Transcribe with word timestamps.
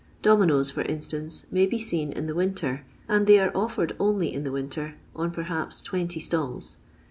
Dominoes, 0.23 0.71
for 0.71 0.81
instance, 0.81 1.45
may 1.51 1.67
be 1.67 1.77
seen 1.77 2.11
in 2.11 2.25
the 2.25 2.33
winter, 2.33 2.83
and 3.07 3.27
they 3.27 3.37
are 3.37 3.55
offered 3.55 3.95
only 3.99 4.33
in 4.33 4.43
the 4.43 4.51
winter, 4.51 4.95
on 5.15 5.29
perhaps 5.29 5.79
20 5.83 6.19
stalls. 6.19 6.77